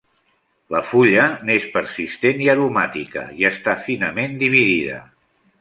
[0.75, 4.99] La fulla n'és persistent i aromàtica i està finament dividida.